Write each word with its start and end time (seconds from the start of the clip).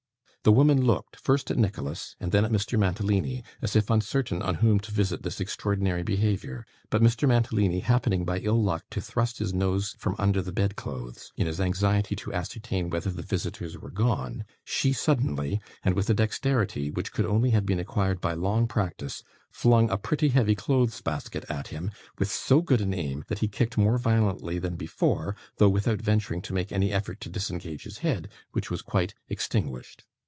The 0.43 0.51
woman 0.51 0.83
looked, 0.85 1.17
first 1.17 1.51
at 1.51 1.57
Nicholas, 1.59 2.15
and 2.19 2.31
then 2.31 2.43
at 2.43 2.49
Mr. 2.51 2.75
Mantalini, 2.75 3.43
as 3.61 3.75
if 3.75 3.91
uncertain 3.91 4.41
on 4.41 4.55
whom 4.55 4.79
to 4.79 4.91
visit 4.91 5.21
this 5.21 5.39
extraordinary 5.39 6.01
behaviour; 6.01 6.65
but 6.89 7.03
Mr 7.03 7.27
Mantalini 7.27 7.81
happening 7.81 8.25
by 8.25 8.39
ill 8.39 8.59
luck 8.59 8.83
to 8.89 9.01
thrust 9.01 9.37
his 9.37 9.53
nose 9.53 9.93
from 9.99 10.15
under 10.17 10.41
the 10.41 10.51
bedclothes, 10.51 11.31
in 11.37 11.45
his 11.45 11.59
anxiety 11.61 12.15
to 12.15 12.33
ascertain 12.33 12.89
whether 12.89 13.11
the 13.11 13.21
visitors 13.21 13.77
were 13.77 13.91
gone, 13.91 14.43
she 14.65 14.91
suddenly, 14.93 15.61
and 15.83 15.93
with 15.93 16.09
a 16.09 16.15
dexterity 16.15 16.89
which 16.89 17.13
could 17.13 17.27
only 17.27 17.51
have 17.51 17.67
been 17.67 17.79
acquired 17.79 18.19
by 18.19 18.33
long 18.33 18.67
practice, 18.67 19.21
flung 19.51 19.91
a 19.91 19.97
pretty 19.99 20.29
heavy 20.29 20.55
clothes 20.55 20.99
basket 21.01 21.45
at 21.49 21.67
him, 21.67 21.91
with 22.17 22.31
so 22.31 22.63
good 22.63 22.81
an 22.81 22.95
aim 22.95 23.23
that 23.27 23.37
he 23.45 23.47
kicked 23.47 23.77
more 23.77 23.99
violently 23.99 24.57
than 24.57 24.75
before, 24.75 25.35
though 25.57 25.69
without 25.69 26.01
venturing 26.01 26.41
to 26.41 26.51
make 26.55 26.71
any 26.71 26.91
effort 26.91 27.21
to 27.21 27.29
disengage 27.29 27.83
his 27.83 27.99
head, 27.99 28.27
which 28.53 28.71
was 28.71 28.81
quite 28.81 29.13
extinguished. 29.29 30.03